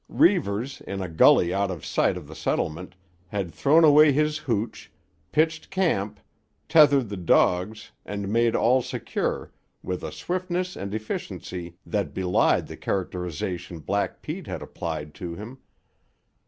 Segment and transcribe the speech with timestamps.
[0.09, 2.95] Reivers, in a gully out of sight of the settlement,
[3.27, 4.91] had thrown away his hooch,
[5.31, 6.19] pitched camp,
[6.67, 9.51] tethered the dogs and made all secure
[9.83, 15.59] with a swiftness and efficiency that belied the characterisation Black Pete had applied to him.